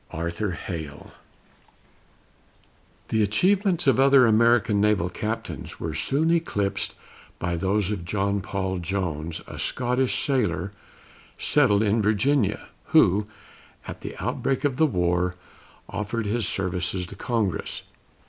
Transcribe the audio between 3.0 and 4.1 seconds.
The achievements of